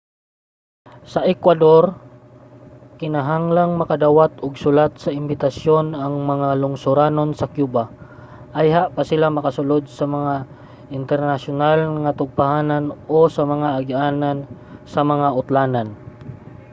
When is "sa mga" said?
9.97-10.33, 13.35-13.67, 14.93-15.27